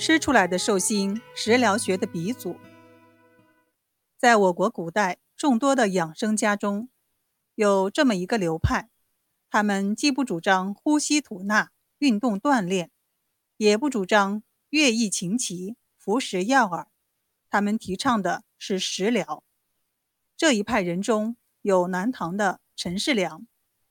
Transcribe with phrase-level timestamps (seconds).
[0.00, 2.56] 吃出来的寿星，食疗学的鼻祖。
[4.16, 6.88] 在我国古代众多的养生家中，
[7.54, 8.88] 有这么一个流派，
[9.50, 12.90] 他们既不主张呼吸吐纳、运动锻炼，
[13.58, 16.86] 也不主张乐艺琴棋、服食药饵，
[17.50, 19.44] 他们提倡的是食疗。
[20.34, 23.46] 这一派人中有南唐的陈世良、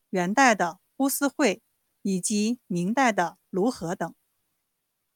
[0.09, 1.61] 元代的呼思慧
[2.01, 4.11] 以及明代的卢河等，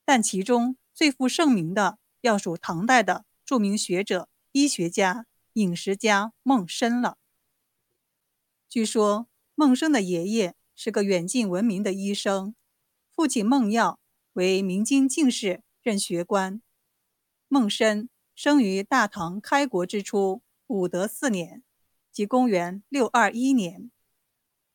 [0.06, 0.78] 但其中。
[0.94, 7.18] 最负盛名的，要数唐代的著名学者、医学家、饮食家孟参了。
[8.70, 12.56] 据说孟生的爷爷是个远近闻名的医生，
[13.12, 14.00] 父亲孟耀
[14.34, 16.62] 为明经进士，任学官。
[17.48, 21.64] 孟参生于大唐开国之初武德四年，
[22.12, 23.92] 即公元六二一年，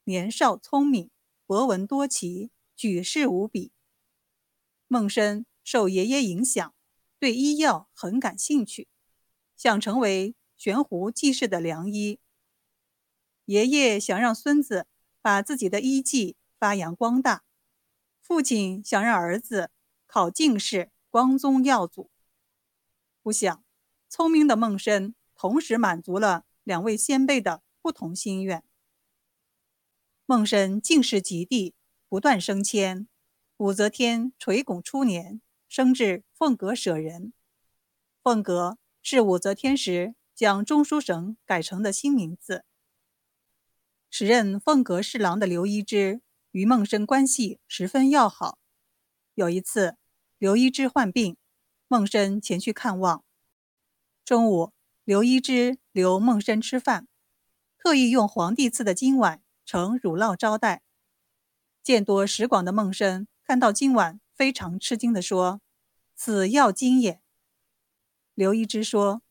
[0.04, 1.10] 年少聪明，
[1.46, 3.70] 博闻多奇，举世无比。
[4.88, 5.46] 孟参。
[5.70, 6.74] 受爷爷影响，
[7.18, 8.88] 对医药很感兴趣，
[9.54, 12.20] 想成为悬壶济世的良医。
[13.44, 14.86] 爷爷想让孙子
[15.20, 17.44] 把自己的医技发扬光大，
[18.22, 19.70] 父亲想让儿子
[20.06, 22.10] 考进士，光宗耀祖。
[23.20, 23.62] 不想，
[24.08, 28.64] 聪明的孟生同时满足了两位先辈的不同心愿。
[30.24, 31.74] 孟生进士及第，
[32.08, 33.06] 不断升迁。
[33.58, 35.42] 武则天垂拱初年。
[35.68, 37.34] 升至凤阁舍人，
[38.22, 42.64] 凤阁是武则天时将中书省改成的新名字。
[44.10, 48.58] 时任凤阁侍郎的刘一之与孟生关系十分要好。
[49.34, 49.96] 有一次，
[50.38, 51.36] 刘一之患病，
[51.86, 53.22] 孟生前去看望。
[54.24, 54.72] 中午，
[55.04, 57.06] 刘一之留孟生吃饭，
[57.76, 60.82] 特意用皇帝赐的金碗盛乳酪招待。
[61.82, 64.18] 见多识广的孟生看到金碗。
[64.38, 65.60] 非常吃惊地说
[66.14, 67.20] ：“此药金也。”
[68.34, 69.22] 刘一之说：“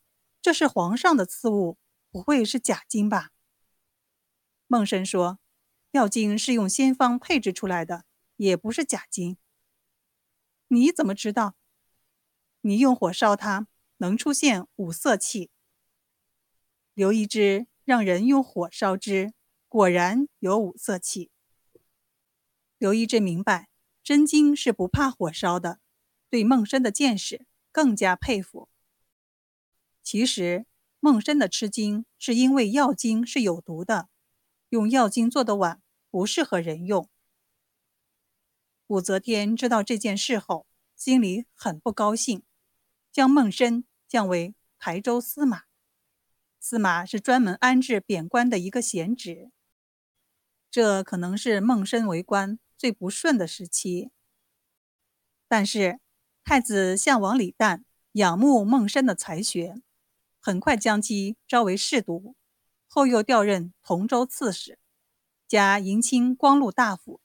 [0.42, 1.78] 这是皇上的赐物，
[2.12, 3.32] 不会是假金吧？”
[4.68, 5.40] 孟生说
[5.92, 8.04] ：“药金是用仙方配制出来的，
[8.36, 9.38] 也不是假金。”
[10.68, 11.56] 你怎么知道？
[12.60, 13.70] 你用火烧它，
[14.00, 15.50] 能出现五色气。
[16.94, 19.34] 刘一之让人用火烧之，
[19.70, 21.32] 果然有五色气。
[22.78, 23.67] 刘一之明白。
[24.08, 25.82] 真金是不怕火烧的，
[26.30, 28.70] 对孟生的见识更加佩服。
[30.02, 30.66] 其实
[31.02, 34.08] 孟生的吃惊是因为药精是有毒的，
[34.70, 37.10] 用药精做的碗不适合人用。
[38.88, 40.66] 武则天知道这件事后，
[40.96, 42.42] 心里很不高兴，
[43.12, 45.64] 将孟生降为台州司马。
[46.62, 49.52] 司马是专门安置贬官的一个闲职，
[50.72, 52.58] 这可能是孟生为官。
[52.78, 54.12] 最不顺的时期，
[55.48, 56.00] 但是
[56.44, 59.82] 太子相王李旦仰慕孟生的才学，
[60.40, 62.36] 很快将其招为侍读，
[62.88, 64.78] 后又调任同州刺史，
[65.48, 67.20] 加迎亲光禄大夫。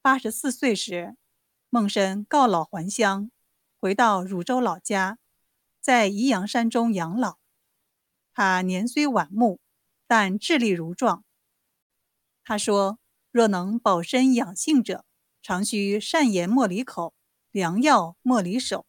[0.00, 1.16] 八十四岁时，
[1.68, 3.30] 孟生告老还乡，
[3.78, 5.18] 回到汝州老家，
[5.80, 7.38] 在宜阳山中养老。
[8.32, 9.60] 他年虽晚暮，
[10.06, 11.24] 但智力如壮。
[12.42, 12.98] 他说。
[13.34, 15.04] 若能保身养性者，
[15.42, 17.12] 常须善言莫离口，
[17.50, 18.86] 良药莫离手。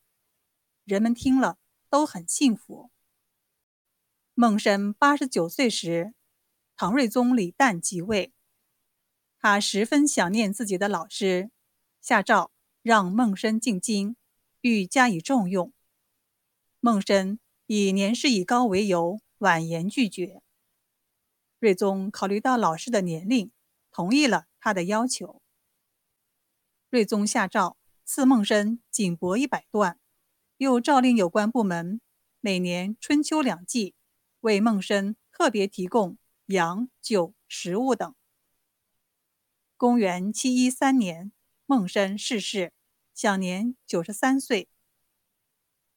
[0.83, 1.57] 人们听了
[1.89, 2.91] 都很幸福。
[4.35, 6.13] 孟生八十九岁时，
[6.75, 8.33] 唐睿宗李旦即位，
[9.39, 11.49] 他十分想念自己的老师，
[11.99, 12.51] 下诏
[12.83, 14.15] 让孟生进京，
[14.61, 15.73] 欲加以重用。
[16.79, 20.43] 孟生以年事已高为由，婉言拒绝。
[21.57, 23.51] 睿宗考虑到老师的年龄。
[23.95, 25.41] 同意了他的要求。
[26.89, 29.97] 睿宗下诏赐孟申锦帛一百段，
[30.57, 32.01] 又诏令有关部门
[32.41, 33.95] 每年春秋两季
[34.41, 36.17] 为孟申特别提供
[36.47, 38.13] 羊、酒、食物等。
[39.77, 41.31] 公元七一三年，
[41.65, 42.73] 孟生逝世，
[43.13, 44.67] 享年九十三岁。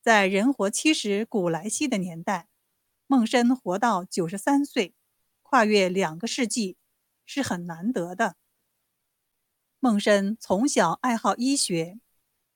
[0.00, 2.46] 在人活七十古来稀的年代，
[3.08, 4.94] 孟生活到九十三岁，
[5.42, 6.76] 跨越两个世纪。
[7.28, 8.36] 是很难得的。
[9.78, 12.00] 孟生从小爱好医学，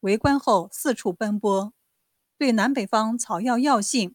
[0.00, 1.74] 为官后四处奔波，
[2.38, 4.14] 对南北方草药药性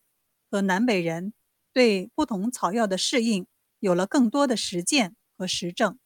[0.49, 1.31] 和南北人
[1.71, 3.45] 对不同草药的适应
[3.79, 5.99] 有了更多的实践和实证。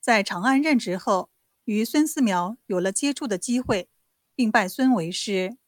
[0.00, 1.30] 在长安任职后，
[1.64, 3.90] 与孙思邈有了接触的机会，
[4.36, 5.58] 并拜孙为师。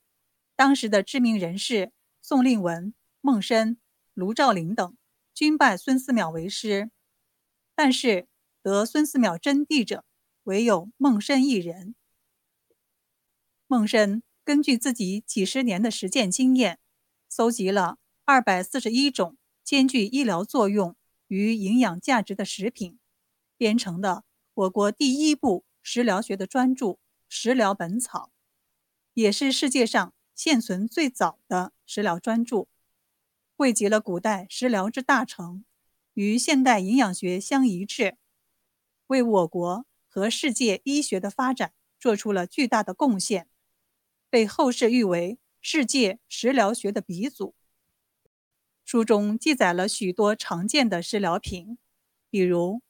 [0.54, 1.90] 当时的知名人士
[2.22, 3.76] 宋令文、孟生、
[4.14, 4.96] 卢照邻等
[5.34, 6.90] 均拜孙思邈为师。
[7.74, 8.28] 但是
[8.62, 10.04] 得孙思邈真谛者，
[10.44, 11.94] 唯有孟生一人。
[13.66, 16.78] 孟深根据自己几十年的实践经验，
[17.28, 20.94] 搜集了二百四十一种兼具医疗作用
[21.28, 22.98] 与营养价值的食品，
[23.56, 24.24] 编成的
[24.54, 26.86] 我国第一部食疗学的专著
[27.28, 28.30] 《食疗本草》，
[29.14, 32.69] 也是世界上现存最早的食疗专著，
[33.56, 35.64] 汇集了古代食疗之大成，
[36.14, 38.16] 与现代营养学相一致，
[39.06, 43.48] 为我国和世界医学的发展做出了巨大的贡献。
[44.28, 47.54] 被后世誉为世界食疗学的鼻祖。
[48.84, 51.78] 书中记载了许多常见的食疗品，
[52.30, 52.82] 比如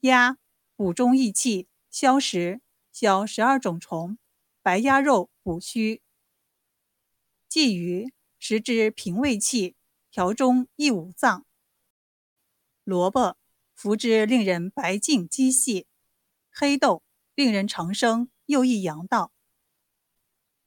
[0.00, 0.38] 鸭
[0.76, 2.60] 补中益气、消食、
[2.92, 4.16] 消十二种虫；
[4.62, 6.00] 白鸭肉补虚；
[7.48, 9.74] 鲫鱼食之平胃气、
[10.10, 11.44] 调中益五脏；
[12.88, 13.36] 萝卜
[13.74, 15.84] 服之令人白净肌细；
[16.50, 17.02] 黑豆
[17.34, 19.30] 令人长生又益阳道。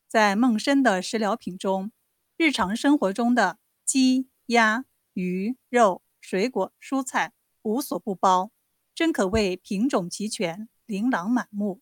[0.08, 1.92] 在孟参的食疗品中，
[2.38, 7.34] 日常生活中的鸡、鸭、鱼、肉、水果、蔬菜
[7.64, 8.52] 无所不包，
[8.94, 11.82] 真可谓品种齐全、琳琅满目。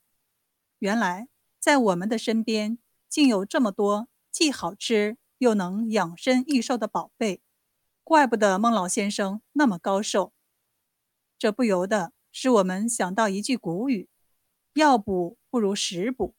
[0.78, 1.28] 原来，
[1.60, 2.78] 在我们的身边，
[3.10, 7.42] 竟有这么多既好吃又能养生益寿的宝贝，
[8.10, 10.34] 怪不得孟老先生那么高寿。
[11.38, 14.10] 这不由得使我们想到一句古语
[14.74, 16.34] ：“药补不如食补。”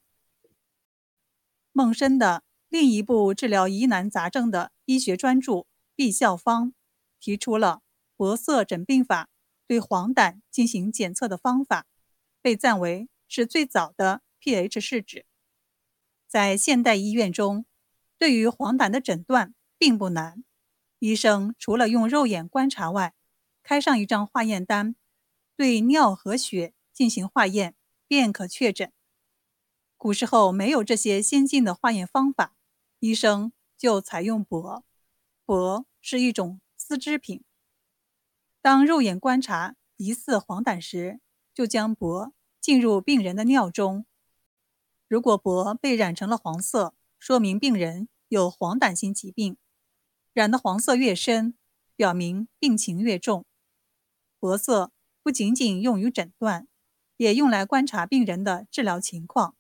[1.71, 5.53] 孟参的另一部治疗疑难杂症的医学专著
[5.95, 6.71] 《毕效方》，
[7.21, 7.83] 提出了
[8.17, 9.29] 薄色诊病法
[9.69, 11.87] 对黄疸进行检测的方法，
[12.43, 15.25] 被赞为是最早的 pH 试纸。
[16.27, 17.65] 在现代医院中，
[18.19, 20.43] 对于黄疸的诊断并不难，
[21.01, 23.15] 医生除了用肉眼观察外，
[23.63, 24.95] 开上一张化验单，
[25.57, 27.75] 对尿和血进行化验，
[28.07, 28.93] 便可确诊。
[29.97, 32.55] 古时候没有这些先进的化验方法，
[32.99, 34.83] 医生就采用帛。
[35.47, 37.43] 帛是一种丝织品。
[38.61, 41.19] 当肉眼观察疑似黄疸时，
[41.55, 44.05] 就将帛进入病人的尿中。
[45.09, 49.57] 如果帛被染成了黄色，说明病人有黄疸性疾病；
[50.33, 51.55] 染的黄色越深，
[51.97, 53.45] 表明病情越重。
[54.39, 54.93] 铂色
[55.23, 56.69] 不仅仅用于诊断，
[57.17, 59.57] 也用来观察病人的治疗情况。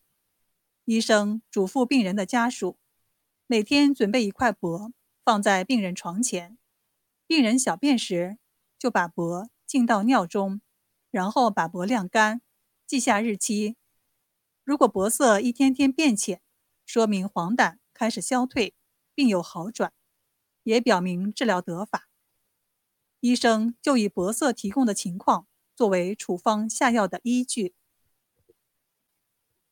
[0.84, 2.78] 医生嘱咐病人的家属，
[3.46, 4.93] 每天准备一块帛
[5.25, 6.56] 放在病人床前，
[7.26, 8.38] 病人小便时
[8.78, 10.61] 就把帛浸到尿中，
[11.11, 12.40] 然后把帛晾干，
[12.87, 13.76] 记下日期。
[14.64, 16.40] 如果铂色一天天变浅，
[16.87, 18.75] 说明黄疸开始消退，
[19.14, 19.93] 并有好转，
[20.62, 22.08] 也表明治疗得法。
[23.20, 25.46] 医生就以伯色提供的情况
[25.76, 27.74] 作为处方下药的依据。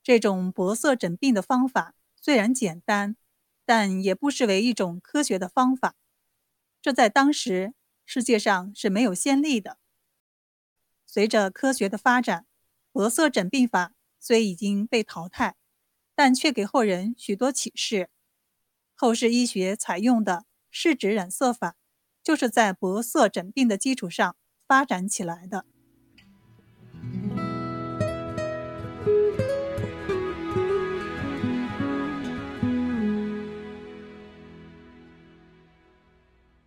[0.02, 3.17] 这种伯色诊病的方法虽然简单，
[3.64, 5.96] 但也不失为一种科学的方法。
[6.81, 7.75] 这在当时
[8.05, 9.79] 世界上是没有先例的。
[11.06, 12.46] 随着科学的发展，
[12.93, 15.56] 伯色诊病法虽已经被淘汰，
[16.14, 18.11] 但却给后人许多启示。
[18.94, 20.44] 后世医学采用的
[20.81, 21.75] 试纸染色法，
[22.23, 25.67] 就是在薄色诊病的基础上发展起来的。